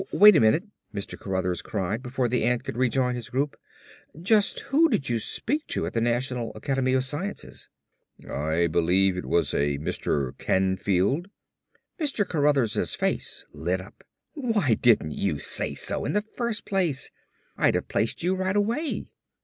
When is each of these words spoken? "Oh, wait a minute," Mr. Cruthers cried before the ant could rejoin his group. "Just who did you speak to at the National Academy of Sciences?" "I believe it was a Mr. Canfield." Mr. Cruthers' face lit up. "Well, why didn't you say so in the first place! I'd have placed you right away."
"Oh, 0.01 0.07
wait 0.13 0.35
a 0.35 0.39
minute," 0.39 0.63
Mr. 0.95 1.15
Cruthers 1.15 1.61
cried 1.61 2.01
before 2.01 2.27
the 2.27 2.43
ant 2.43 2.63
could 2.63 2.75
rejoin 2.75 3.13
his 3.13 3.29
group. 3.29 3.55
"Just 4.19 4.61
who 4.61 4.89
did 4.89 5.09
you 5.09 5.19
speak 5.19 5.67
to 5.67 5.85
at 5.85 5.93
the 5.93 6.01
National 6.01 6.51
Academy 6.55 6.93
of 6.93 7.05
Sciences?" 7.05 7.69
"I 8.27 8.65
believe 8.65 9.15
it 9.15 9.27
was 9.27 9.53
a 9.53 9.77
Mr. 9.77 10.35
Canfield." 10.39 11.27
Mr. 11.99 12.27
Cruthers' 12.27 12.95
face 12.95 13.45
lit 13.53 13.79
up. 13.79 14.03
"Well, 14.33 14.53
why 14.53 14.73
didn't 14.73 15.11
you 15.11 15.37
say 15.37 15.75
so 15.75 16.03
in 16.05 16.13
the 16.13 16.23
first 16.23 16.65
place! 16.65 17.11
I'd 17.55 17.75
have 17.75 17.87
placed 17.87 18.23
you 18.23 18.33
right 18.33 18.55
away." 18.55 19.05